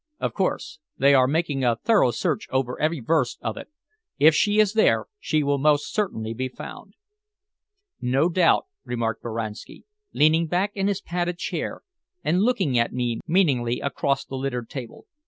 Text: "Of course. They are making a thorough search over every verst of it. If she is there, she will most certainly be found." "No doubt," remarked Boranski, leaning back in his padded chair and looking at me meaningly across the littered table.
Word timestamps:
"Of 0.19 0.33
course. 0.33 0.79
They 0.97 1.13
are 1.13 1.27
making 1.27 1.63
a 1.63 1.75
thorough 1.75 2.09
search 2.09 2.47
over 2.49 2.81
every 2.81 2.99
verst 2.99 3.37
of 3.43 3.55
it. 3.55 3.67
If 4.17 4.33
she 4.33 4.57
is 4.57 4.73
there, 4.73 5.05
she 5.19 5.43
will 5.43 5.59
most 5.59 5.93
certainly 5.93 6.33
be 6.33 6.47
found." 6.49 6.95
"No 8.01 8.27
doubt," 8.27 8.65
remarked 8.83 9.21
Boranski, 9.21 9.83
leaning 10.11 10.47
back 10.47 10.71
in 10.75 10.87
his 10.87 11.01
padded 11.01 11.37
chair 11.37 11.83
and 12.23 12.41
looking 12.41 12.79
at 12.79 12.91
me 12.91 13.19
meaningly 13.27 13.79
across 13.79 14.25
the 14.25 14.37
littered 14.39 14.71
table. 14.71 15.05